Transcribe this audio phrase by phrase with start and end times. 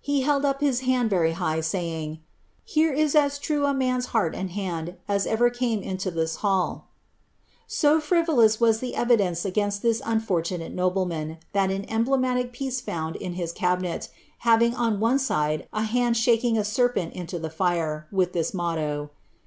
[0.00, 2.20] He held up his hand verv high, saying,"
[2.64, 6.88] Here is as true a man's heart and band as ever came in:i' this hall."
[7.66, 11.36] So frivolous was the evidence against (his unfortunate nobleraaji.
[11.54, 14.08] Aii an emblematical piece found in his cabinet,
[14.38, 19.10] having on one side a tunJ shaking a serpent hito the fire, with this motto.